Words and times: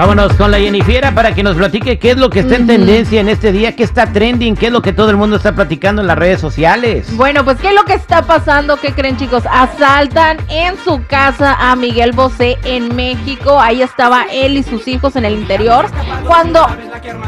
Vámonos 0.00 0.32
con 0.32 0.50
la 0.50 0.58
Jennifiera 0.58 1.14
para 1.14 1.34
que 1.34 1.42
nos 1.42 1.56
platique 1.56 1.98
qué 1.98 2.12
es 2.12 2.16
lo 2.16 2.30
que 2.30 2.40
está 2.40 2.56
en 2.56 2.66
tendencia 2.66 3.20
en 3.20 3.28
este 3.28 3.52
día, 3.52 3.76
qué 3.76 3.82
está 3.82 4.10
trending, 4.10 4.56
qué 4.56 4.68
es 4.68 4.72
lo 4.72 4.80
que 4.80 4.94
todo 4.94 5.10
el 5.10 5.18
mundo 5.18 5.36
está 5.36 5.54
platicando 5.54 6.00
en 6.00 6.08
las 6.08 6.16
redes 6.16 6.40
sociales. 6.40 7.14
Bueno, 7.16 7.44
pues 7.44 7.58
qué 7.58 7.68
es 7.68 7.74
lo 7.74 7.84
que 7.84 7.92
está 7.92 8.22
pasando, 8.22 8.78
¿qué 8.78 8.94
creen 8.94 9.18
chicos? 9.18 9.42
Asaltan 9.52 10.38
en 10.48 10.78
su 10.78 11.04
casa 11.06 11.54
a 11.60 11.76
Miguel 11.76 12.12
Bosé 12.12 12.56
en 12.64 12.96
México. 12.96 13.60
Ahí 13.60 13.82
estaba 13.82 14.24
él 14.32 14.56
y 14.56 14.62
sus 14.62 14.88
hijos 14.88 15.16
en 15.16 15.26
el 15.26 15.34
interior. 15.34 15.84
Cuando 16.26 16.66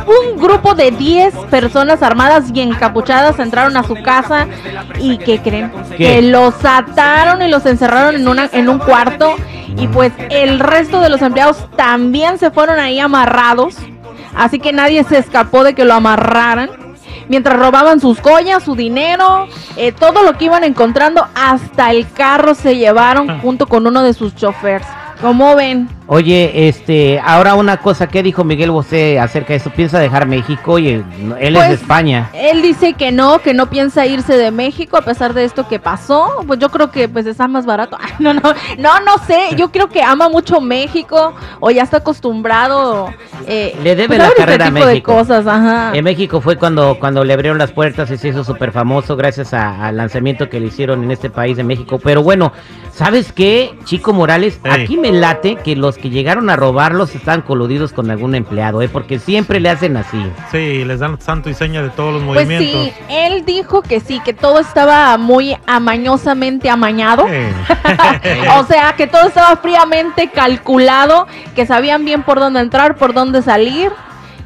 un 0.07 0.39
grupo 0.39 0.75
de 0.75 0.91
10 0.91 1.35
personas 1.51 2.03
armadas 2.03 2.45
y 2.53 2.61
encapuchadas 2.61 3.39
entraron 3.39 3.77
a 3.77 3.83
su 3.83 3.95
casa 4.03 4.47
y 4.99 5.19
¿qué 5.19 5.41
creen? 5.41 5.73
Que 5.97 6.23
los 6.23 6.55
ataron 6.65 7.43
y 7.43 7.49
los 7.49 7.65
encerraron 7.67 8.17
en, 8.17 8.29
una, 8.29 8.49
en 8.53 8.69
un 8.69 8.79
cuarto 8.79 9.35
y 9.77 9.89
pues 9.89 10.13
el 10.31 10.59
resto 10.59 11.01
de 11.01 11.09
los 11.09 11.23
empleados 11.23 11.69
también 11.77 12.39
se 12.39 12.51
fueron 12.51 12.79
ahí 12.79 13.01
amarrados. 13.01 13.77
Así 14.35 14.59
que 14.59 14.73
nadie 14.73 15.05
se 15.05 15.19
escapó 15.19 15.65
de 15.65 15.75
que 15.75 15.85
lo 15.85 15.95
amarraran. 15.95 16.71
Mientras 17.29 17.59
robaban 17.59 18.01
sus 18.01 18.19
collas, 18.19 18.63
su 18.63 18.75
dinero, 18.75 19.47
eh, 19.77 19.93
todo 19.93 20.23
lo 20.23 20.37
que 20.37 20.47
iban 20.47 20.65
encontrando, 20.65 21.27
hasta 21.35 21.91
el 21.91 22.11
carro 22.11 22.55
se 22.55 22.77
llevaron 22.77 23.41
junto 23.41 23.67
con 23.67 23.87
uno 23.87 24.03
de 24.03 24.13
sus 24.13 24.35
choferes. 24.35 24.87
¿Cómo 25.21 25.55
ven? 25.55 25.89
Oye, 26.09 26.69
este, 26.69 27.21
ahora 27.25 27.55
una 27.55 27.77
cosa, 27.79 28.07
¿qué 28.09 28.23
dijo 28.23 28.45
Miguel 28.45 28.71
Bosé 28.71 29.19
acerca 29.21 29.51
de 29.51 29.57
eso? 29.57 29.71
¿Piensa 29.71 29.99
dejar 29.99 30.27
México? 30.27 30.79
y 30.79 30.89
él 30.89 31.05
es 31.39 31.39
de 31.41 31.51
Pues, 31.53 31.71
España. 31.71 32.29
Él 32.35 32.61
dice 32.61 32.93
que 32.95 33.13
no, 33.13 33.39
que 33.39 33.55
no 33.55 33.71
piensa 33.71 34.05
irse 34.05 34.37
de 34.37 34.51
México 34.51 34.97
a 34.97 35.03
pesar 35.03 35.33
de 35.33 35.45
esto 35.45 35.69
que 35.69 35.79
pasó. 35.79 36.29
Pues 36.47 36.59
yo 36.59 36.69
creo 36.71 36.91
que 36.91 37.09
pues 37.09 37.25
está 37.27 37.49
más 37.49 37.65
barato. 37.67 37.97
Ay, 38.01 38.11
no, 38.19 38.35
no, 38.35 38.41
no, 38.79 39.01
no 39.01 39.19
sé. 39.27 39.55
Yo 39.57 39.71
creo 39.71 39.89
que 39.89 40.03
ama 40.03 40.29
mucho 40.29 40.61
México 40.61 41.35
o 41.61 41.71
ya 41.71 41.83
está 41.85 41.99
acostumbrado. 41.99 43.09
eh, 43.47 43.75
Le 43.83 43.95
debe 43.95 44.09
pues, 44.09 44.19
la 44.19 44.25
este 44.27 44.37
carrera 44.39 44.67
a 44.67 44.69
tipo 44.69 44.81
de 44.87 44.93
México. 44.93 45.15
cosas, 45.15 45.47
ajá. 45.47 45.93
En 45.95 46.05
México 46.05 46.41
fue 46.41 46.57
cuando, 46.57 46.99
cuando 46.99 47.25
le 47.25 47.33
abrieron 47.33 47.59
las 47.59 47.73
puertas 47.73 48.11
y 48.11 48.17
se 48.19 48.29
hizo 48.29 48.45
súper 48.45 48.73
famoso 48.73 49.17
gracias 49.17 49.55
a- 49.55 49.87
al 49.87 49.97
lanzamiento 49.97 50.49
que 50.49 50.61
le 50.61 50.67
hicieron 50.67 51.05
en 51.05 51.11
este 51.11 51.31
país 51.31 51.57
de 51.57 51.65
México. 51.65 51.99
Pero 52.03 52.23
bueno, 52.23 52.53
¿sabes 52.93 53.33
qué, 53.33 53.73
Chico 53.85 54.13
Morales? 54.13 54.61
Aquí 54.65 54.97
me 54.97 55.13
late 55.13 55.57
que 55.57 55.77
los 55.77 55.92
que 55.99 56.11
llegaron 56.11 56.51
a 56.51 56.57
robarlos 56.57 57.15
están 57.15 57.43
coludidos 57.43 57.93
con 57.93 58.11
algún 58.11 58.35
empleado, 58.35 58.83
¿eh? 58.83 58.89
Porque 58.89 59.19
siempre 59.19 59.61
le 59.61 59.71
hacen 59.71 59.97
así. 59.97 60.23
Sí, 60.51 60.85
les 60.85 61.01
dan 61.01 61.21
santo 61.21 61.51
y 61.51 61.55
seña 61.55 61.83
de 61.83 61.91
todos 61.91 62.15
los 62.15 62.23
Pues 62.25 62.47
movimientos. 62.47 62.85
sí, 62.87 62.93
él 63.09 63.45
dijo 63.45 63.83
que 63.83 64.01
sí, 64.01 64.21
que 64.25 64.33
todo 64.33 64.59
estaba 64.61 65.17
muy 65.19 65.57
amañosamente 65.67 66.69
amañado. 66.71 67.27
O 68.59 68.65
sea, 68.65 68.95
que 68.97 69.07
todo 69.07 69.27
estaba 69.29 69.57
fríamente 69.57 70.31
calculado, 70.31 71.27
que 71.55 71.67
sabían 71.67 72.05
bien 72.05 72.23
por 72.23 72.39
dónde 72.39 72.61
entrar, 72.61 72.97
por 72.97 73.13
dónde 73.15 73.43
salir. 73.43 73.91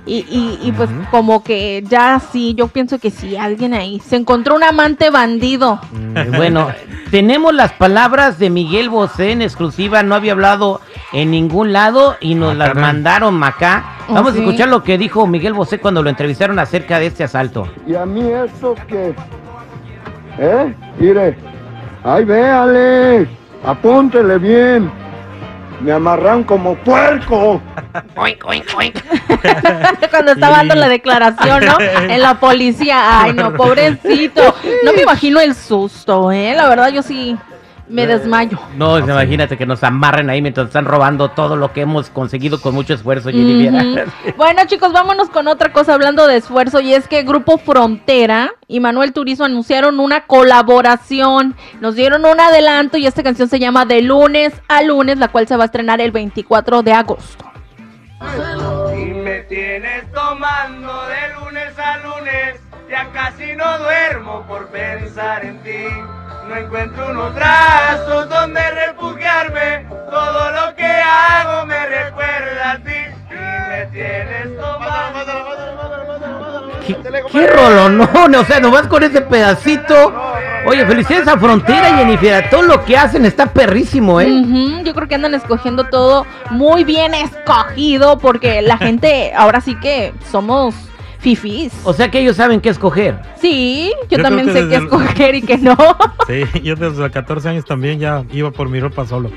Y, 0.08 0.18
y- 0.30 0.60
y, 0.62 0.70
pues 0.72 0.88
como 1.10 1.42
que 1.42 1.82
ya 1.88 2.20
sí, 2.20 2.54
yo 2.54 2.68
pienso 2.68 2.98
que 3.00 3.10
sí, 3.10 3.36
alguien 3.36 3.74
ahí. 3.74 4.00
Se 4.06 4.14
encontró 4.14 4.54
un 4.54 4.62
amante 4.62 5.10
bandido. 5.10 5.80
Eh, 6.14 6.30
Bueno, 6.36 6.68
tenemos 7.10 7.52
las 7.52 7.72
palabras 7.72 8.38
de 8.38 8.48
Miguel 8.48 8.88
Bosé 8.88 9.32
en 9.32 9.42
exclusiva, 9.42 10.04
no 10.04 10.14
había 10.14 10.32
hablado 10.32 10.80
en 11.12 11.32
ningún 11.32 11.72
lado 11.72 12.16
y 12.20 12.36
nos 12.36 12.52
Ah, 12.52 12.54
las 12.54 12.68
caray. 12.68 12.82
mandaron 12.84 13.42
acá. 13.42 13.96
¿Oh, 14.08 14.14
Vamos 14.14 14.34
sí? 14.34 14.38
a 14.38 14.42
escuchar 14.42 14.68
lo 14.68 14.84
que 14.84 14.96
dijo 14.96 15.26
Miguel 15.26 15.54
Bosé 15.54 15.80
cuando 15.80 16.02
lo 16.04 16.08
entrevistaron 16.10 16.58
acerca 16.60 17.00
de 17.00 17.06
este 17.06 17.24
asalto. 17.24 17.66
¿Y 17.84 17.96
a 17.96 18.06
mí 18.06 18.20
eso 18.30 18.76
qué? 18.86 19.12
¿Eh? 20.38 20.74
Mire, 21.00 21.36
ay 22.04 22.24
véale, 22.24 23.26
apúntele 23.64 24.38
bien. 24.38 24.90
Me 25.86 25.92
amarran 25.92 26.42
como 26.42 26.74
puerco. 26.74 27.62
Cuando 30.10 30.32
estaba 30.32 30.56
dando 30.56 30.74
la 30.74 30.88
declaración, 30.88 31.64
¿no? 31.64 31.78
En 31.78 32.20
la 32.20 32.40
policía. 32.40 33.22
Ay, 33.22 33.32
no, 33.32 33.54
pobrecito. 33.54 34.42
No 34.82 34.92
me 34.92 35.02
imagino 35.02 35.38
el 35.38 35.54
susto, 35.54 36.32
¿eh? 36.32 36.54
La 36.56 36.68
verdad, 36.68 36.88
yo 36.88 37.04
sí 37.04 37.36
me 37.88 38.06
desmayo. 38.06 38.58
No, 38.76 38.98
imagínate 38.98 39.56
que 39.56 39.66
nos 39.66 39.82
amarren 39.84 40.28
ahí 40.30 40.42
mientras 40.42 40.66
están 40.68 40.84
robando 40.84 41.30
todo 41.30 41.56
lo 41.56 41.72
que 41.72 41.82
hemos 41.82 42.10
conseguido 42.10 42.60
con 42.60 42.74
mucho 42.74 42.94
esfuerzo, 42.94 43.30
Jennifer. 43.30 44.06
Ujú. 44.06 44.12
Bueno, 44.36 44.62
chicos, 44.66 44.92
vámonos 44.92 45.30
con 45.30 45.48
otra 45.48 45.72
cosa 45.72 45.94
hablando 45.94 46.26
de 46.26 46.36
esfuerzo 46.36 46.80
y 46.80 46.94
es 46.94 47.08
que 47.08 47.22
Grupo 47.22 47.58
Frontera 47.58 48.52
y 48.68 48.80
Manuel 48.80 49.12
Turizo 49.12 49.44
anunciaron 49.44 50.00
una 50.00 50.26
colaboración. 50.26 51.54
Nos 51.80 51.94
dieron 51.94 52.24
un 52.24 52.40
adelanto 52.40 52.96
y 52.96 53.06
esta 53.06 53.22
canción 53.22 53.48
se 53.48 53.58
llama 53.58 53.86
De 53.86 54.02
lunes 54.02 54.52
a 54.68 54.82
lunes, 54.82 55.18
la 55.18 55.28
cual 55.28 55.46
se 55.46 55.56
va 55.56 55.64
a 55.64 55.66
estrenar 55.66 56.00
el 56.00 56.10
24 56.10 56.82
de 56.82 56.92
agosto. 56.92 57.44
Y 58.96 59.04
me 59.14 59.40
tienes 59.42 60.10
tomando 60.12 60.92
de 61.06 61.34
lunes 61.40 61.78
a 61.78 61.98
lunes, 61.98 62.60
ya 62.90 63.10
casi 63.12 63.54
no 63.56 63.78
duermo 63.78 64.44
por 64.48 64.68
pensar 64.68 65.44
en 65.44 65.62
ti. 65.62 66.15
No 66.48 66.56
encuentro 66.56 67.10
unos 67.10 67.34
brazos 67.34 68.28
donde 68.28 68.60
refugiarme, 68.70 69.86
todo 70.10 70.50
lo 70.52 70.74
que 70.76 70.86
hago 70.86 71.66
me 71.66 71.86
recuerda 71.86 72.72
a 72.72 72.76
ti. 72.78 72.92
Y 73.30 73.70
me 73.70 73.86
tienes 73.92 74.56
tomando. 74.56 75.32
¿Qué, 76.86 76.96
qué 77.32 77.46
rolonón? 77.48 78.34
O 78.34 78.44
sea, 78.44 78.60
nomás 78.60 78.86
con 78.86 79.02
ese 79.02 79.20
pedacito. 79.22 80.14
Oye, 80.66 80.86
felicidades 80.86 81.28
a 81.28 81.38
Frontera, 81.38 81.96
Jennifer. 81.96 82.48
Todo 82.48 82.62
lo 82.62 82.84
que 82.84 82.96
hacen 82.96 83.24
está 83.24 83.46
perrísimo, 83.46 84.20
¿eh? 84.20 84.30
Ujú, 84.30 84.84
Yo 84.84 84.94
creo 84.94 85.08
que 85.08 85.14
andan 85.16 85.34
escogiendo 85.34 85.84
todo 85.84 86.26
muy 86.50 86.84
bien 86.84 87.14
escogido 87.14 88.18
porque 88.18 88.62
la 88.62 88.76
gente 88.78 89.32
ahora 89.36 89.60
sí 89.60 89.74
que 89.80 90.12
somos 90.30 90.74
fifís. 91.34 91.72
O 91.82 91.92
sea 91.92 92.08
que 92.08 92.20
ellos 92.20 92.36
saben 92.36 92.60
qué 92.60 92.68
escoger. 92.68 93.20
Sí, 93.40 93.92
yo, 94.08 94.18
Yo 94.18 94.22
también 94.22 94.46
sé 94.52 94.68
qué 94.68 94.76
el- 94.76 94.84
escoger 94.84 95.34
y 95.34 95.42
que 95.42 95.58
no. 95.58 95.76
Sí, 96.28 96.44
yo 96.62 96.76
desde 96.76 97.00
los 97.00 97.10
14 97.10 97.48
años 97.48 97.64
también 97.64 97.98
ya 97.98 98.24
iba 98.32 98.52
por 98.52 98.68
mi 98.68 98.78
ropa 98.78 99.04
solo. 99.06 99.30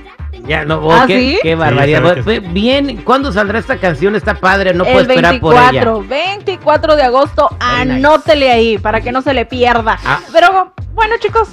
Ya, 0.47 0.65
no, 0.65 0.77
oh, 0.77 0.91
¿Ah, 0.91 1.05
qué, 1.07 1.19
sí? 1.19 1.39
qué 1.41 1.55
barbaridad. 1.55 2.17
Sí, 2.17 2.23
que 2.23 2.39
bien, 2.41 2.97
¿cuándo 3.03 3.31
saldrá 3.31 3.57
esta 3.57 3.77
canción? 3.77 4.15
Está 4.15 4.35
padre, 4.35 4.73
no 4.75 4.83
puedo 4.83 4.99
esperar 5.01 5.39
por 5.39 5.53
ella. 5.55 5.83
24, 5.83 6.03
24 6.07 6.95
de 6.95 7.03
agosto, 7.03 7.49
Very 7.59 7.85
nice. 7.89 8.07
anótele 8.07 8.51
ahí 8.51 8.77
para 8.77 9.01
que 9.01 9.11
no 9.11 9.21
se 9.23 9.33
le 9.33 9.45
pierda. 9.47 9.97
Ah. 10.05 10.19
Pero 10.31 10.73
bueno, 10.93 11.15
chicos, 11.19 11.49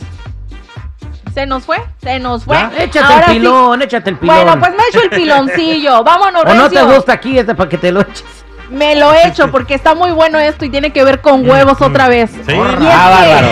se 1.32 1.46
nos 1.46 1.64
fue, 1.64 1.78
se 2.02 2.18
nos 2.18 2.44
fue. 2.44 2.56
Ya, 2.56 2.72
Échate 2.78 2.98
Ahora 3.12 3.26
el 3.26 3.32
sí. 3.32 3.38
pilón, 3.38 3.82
échate 3.82 4.10
el 4.10 4.16
pilón. 4.18 4.36
Bueno, 4.36 4.58
pues 4.60 4.70
me 4.72 4.82
echo 4.90 5.02
el 5.02 5.10
piloncillo. 5.10 6.04
Vámonos, 6.04 6.44
o 6.46 6.54
no 6.54 6.68
te 6.70 6.82
gusta 6.82 7.12
aquí 7.14 7.38
este 7.38 7.54
para 7.54 7.68
que 7.68 7.78
te 7.78 7.90
lo 7.92 8.00
eches. 8.02 8.44
Me 8.70 8.96
lo 8.96 9.12
he 9.12 9.28
hecho 9.28 9.50
porque 9.50 9.74
está 9.74 9.94
muy 9.94 10.10
bueno 10.10 10.38
esto 10.38 10.64
y 10.64 10.70
tiene 10.70 10.90
que 10.92 11.04
ver 11.04 11.20
con 11.20 11.48
huevos 11.48 11.80
otra 11.80 12.08
vez. 12.08 12.30
Sí. 12.30 12.52
Y 12.52 12.86
es 12.86 12.94
Ah, 12.94 13.42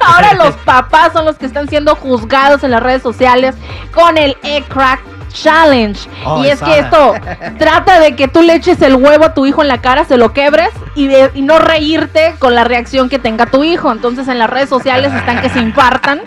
ahora 0.06 0.34
los 0.34 0.54
papás 0.58 1.12
son 1.12 1.24
los 1.24 1.36
que 1.36 1.46
están 1.46 1.68
siendo 1.68 1.94
juzgados 1.96 2.62
en 2.64 2.70
las 2.70 2.82
redes 2.82 3.02
sociales 3.02 3.54
con 3.92 4.16
el 4.16 4.36
E-Crack 4.42 5.00
Challenge. 5.32 5.98
Oh, 6.24 6.44
y 6.44 6.48
es 6.48 6.60
que 6.60 6.78
esto 6.78 7.14
trata 7.58 8.00
de 8.00 8.16
que 8.16 8.28
tú 8.28 8.42
le 8.42 8.54
eches 8.54 8.80
el 8.82 8.96
huevo 8.96 9.24
a 9.24 9.34
tu 9.34 9.46
hijo 9.46 9.62
en 9.62 9.68
la 9.68 9.78
cara, 9.80 10.04
se 10.04 10.16
lo 10.16 10.32
quebres 10.32 10.70
y, 10.94 11.06
de- 11.08 11.30
y 11.34 11.42
no 11.42 11.58
reírte 11.58 12.34
con 12.38 12.54
la 12.54 12.64
reacción 12.64 13.08
que 13.08 13.18
tenga 13.18 13.46
tu 13.46 13.64
hijo. 13.64 13.90
Entonces 13.92 14.28
en 14.28 14.38
las 14.38 14.50
redes 14.50 14.68
sociales 14.68 15.12
están 15.14 15.40
que 15.40 15.48
se 15.48 15.60
infartan. 15.60 16.20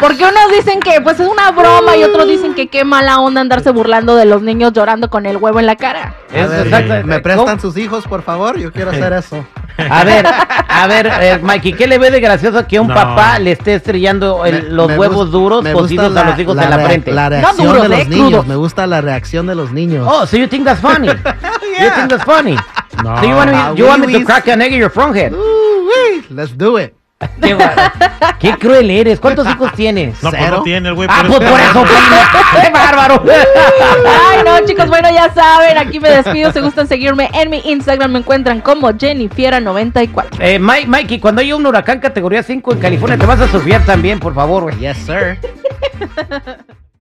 Porque 0.00 0.22
unos 0.22 0.52
dicen 0.52 0.78
que 0.80 1.00
pues 1.00 1.18
es 1.18 1.26
una 1.28 1.50
broma 1.50 1.96
y 1.96 2.04
otros 2.04 2.28
dicen 2.28 2.54
que 2.54 2.68
qué 2.68 2.84
mala 2.84 3.18
onda 3.18 3.40
andarse 3.40 3.70
burlando 3.70 4.14
de 4.14 4.26
los 4.26 4.42
niños 4.42 4.72
llorando 4.72 5.10
con 5.10 5.26
el 5.26 5.36
huevo 5.38 5.58
en 5.58 5.66
la 5.66 5.74
cara. 5.74 6.14
Ver, 6.32 6.66
exacto. 6.66 7.06
¿Me 7.06 7.18
prestan 7.18 7.58
sus 7.60 7.76
hijos, 7.76 8.06
por 8.06 8.22
favor? 8.22 8.58
Yo 8.58 8.72
quiero 8.72 8.90
hacer 8.92 9.12
eso. 9.12 9.44
A 9.78 10.04
ver, 10.04 10.26
a 10.26 10.86
ver, 10.88 11.06
eh, 11.20 11.38
Mikey, 11.40 11.72
¿qué 11.72 11.86
le 11.86 11.98
ve 11.98 12.10
de 12.10 12.20
gracioso 12.20 12.66
que 12.66 12.80
un 12.80 12.88
No. 12.88 12.94
papá 12.94 13.38
le 13.38 13.52
esté 13.52 13.74
estrellando 13.74 14.44
el- 14.44 14.64
Me- 14.64 14.68
los 14.70 14.88
me 14.88 14.98
huevos 14.98 15.28
gust- 15.28 15.30
duros 15.30 15.62
me 15.62 15.72
gusta 15.72 15.82
cocidos 15.84 16.16
a 16.16 16.24
los 16.24 16.38
hijos 16.38 16.58
en 16.58 16.70
la 16.70 16.76
rea- 16.76 16.86
frente? 16.86 17.12
La 17.12 17.28
reacción 17.28 17.66
duros, 17.68 17.82
de 17.82 17.88
los 17.88 17.98
eh, 18.00 18.04
niños. 18.06 18.28
crudos. 18.28 18.46
Me 18.48 18.56
gusta 18.56 18.86
la 18.86 19.00
reacción 19.00 19.46
de 19.46 19.54
los 19.54 19.70
niños. 19.72 20.06
Oh, 20.10 20.26
so 20.26 20.36
you 20.36 20.48
think 20.48 20.64
that's 20.64 20.80
funny? 20.80 21.08
You 21.80 21.90
think 21.94 22.08
that's 22.10 22.24
funny? 22.24 22.56
No. 23.04 23.16
So 23.18 23.24
you 23.24 23.36
want 23.36 23.52
me, 23.52 23.58
you 23.76 23.86
want 23.86 24.04
me 24.04 24.12
to 24.18 24.24
crack 24.24 24.48
an 24.48 24.60
egg 24.62 24.72
in 24.72 24.80
your 24.80 24.90
front 24.90 25.14
head? 25.16 25.32
Ooh-wee, 25.32 26.24
Let's 26.30 26.52
do 26.56 26.76
it. 26.78 26.94
Qué, 28.38 28.52
cruel 28.58 28.90
eres. 28.90 29.18
¿Cuántos 29.18 29.48
hijos 29.52 29.72
tienes? 29.72 30.22
No, 30.22 30.30
pues 30.30 30.42
¿Cero? 30.42 30.56
no 30.58 30.62
tiene 30.62 30.88
el 30.88 30.94
güey. 30.94 31.08
Ah, 31.10 31.24
pues 31.26 31.38
por 31.40 31.60
eso, 31.60 31.84
pues, 31.84 32.64
qué 32.64 32.70
bárbaro. 32.70 33.22
Ay, 34.30 34.38
no, 34.44 34.64
chicos, 34.66 34.88
bueno, 34.88 35.10
ya 35.10 35.32
saben, 35.32 35.78
aquí 35.78 35.98
me 35.98 36.10
despido. 36.10 36.52
Si 36.52 36.60
gustan 36.60 36.86
seguirme 36.86 37.28
en 37.34 37.50
mi 37.50 37.60
Instagram, 37.64 38.12
me 38.12 38.18
encuentran 38.20 38.60
como 38.60 38.88
Jennifiera94. 38.90 40.26
Eh, 40.38 40.58
Mike, 40.58 40.86
Mikey, 40.86 41.18
cuando 41.18 41.40
haya 41.40 41.56
un 41.56 41.66
huracán 41.66 41.98
categoría 41.98 42.42
5 42.42 42.72
en 42.74 42.78
California, 42.78 43.18
te 43.18 43.26
vas 43.26 43.40
a 43.40 43.48
surfear 43.48 43.84
también, 43.84 44.20
por 44.20 44.34
favor, 44.34 44.62
güey. 44.64 44.78
Yes, 44.78 44.98
sir. 44.98 45.38